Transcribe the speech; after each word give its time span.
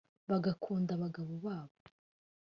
bagakunda 0.29 0.91
abagabo 0.97 1.33
babo 1.45 1.77